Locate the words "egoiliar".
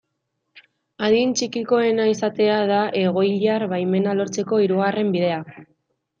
3.03-3.67